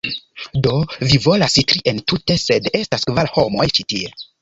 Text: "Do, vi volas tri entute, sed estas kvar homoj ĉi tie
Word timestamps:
"Do, 0.67 0.71
vi 1.11 1.19
volas 1.27 1.59
tri 1.73 1.83
entute, 1.93 2.41
sed 2.47 2.73
estas 2.83 3.09
kvar 3.13 3.35
homoj 3.39 3.73
ĉi 3.79 3.91
tie 3.95 4.15